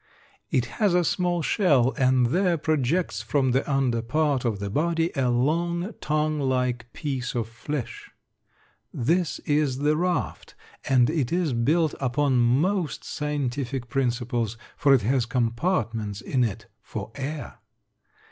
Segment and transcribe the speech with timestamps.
[0.49, 5.11] It has a small shell and there projects from the under part of the body
[5.15, 8.09] a long, tongue like piece of flesh.
[8.91, 10.55] This is the raft,
[10.89, 17.11] and it is built upon most scientific principles, for it has compartments in it for
[17.13, 17.59] air.